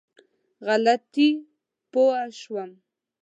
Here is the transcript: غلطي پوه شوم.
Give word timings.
غلطي 0.67 1.29
پوه 1.91 2.19
شوم. 2.39 2.71